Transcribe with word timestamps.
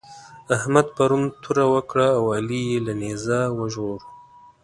احمد 0.55 0.87
پرون 0.95 1.23
توره 1.41 1.65
وکړه 1.73 2.07
او 2.17 2.23
علي 2.35 2.61
يې 2.69 2.77
له 2.85 2.93
نېزه 3.01 3.39
وژغوره. 3.57 4.05